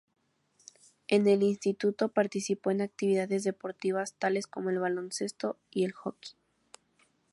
En 1.07 1.27
el 1.27 1.43
instituto 1.43 2.09
participó 2.09 2.71
en 2.71 2.81
actividades 2.81 3.43
deportivas 3.43 4.15
tales 4.17 4.47
como 4.47 4.71
el 4.71 4.79
baloncesto 4.79 5.59
y 5.69 5.83
el 5.85 5.91
hockey. 5.91 6.31